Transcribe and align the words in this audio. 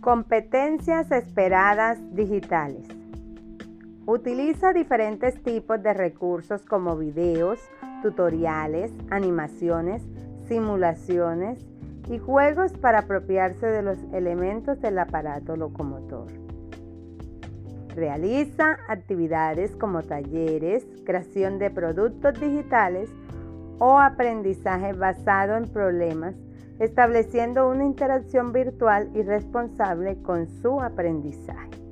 Competencias 0.00 1.10
esperadas 1.10 1.98
digitales. 2.14 2.88
Utiliza 4.06 4.72
diferentes 4.72 5.42
tipos 5.42 5.82
de 5.82 5.92
recursos 5.92 6.64
como 6.64 6.96
videos, 6.96 7.60
tutoriales, 8.00 8.90
animaciones, 9.10 10.02
simulaciones 10.48 11.58
y 12.08 12.16
juegos 12.16 12.72
para 12.78 13.00
apropiarse 13.00 13.66
de 13.66 13.82
los 13.82 13.98
elementos 14.14 14.80
del 14.80 14.98
aparato 14.98 15.54
locomotor. 15.56 16.28
Realiza 17.94 18.78
actividades 18.88 19.76
como 19.76 20.02
talleres, 20.02 20.86
creación 21.04 21.58
de 21.58 21.70
productos 21.70 22.40
digitales 22.40 23.10
o 23.80 23.98
aprendizaje 23.98 24.92
basado 24.92 25.56
en 25.56 25.64
problemas 25.64 26.36
estableciendo 26.78 27.68
una 27.68 27.84
interacción 27.84 28.52
virtual 28.52 29.10
y 29.14 29.22
responsable 29.22 30.22
con 30.22 30.46
su 30.62 30.80
aprendizaje. 30.80 31.89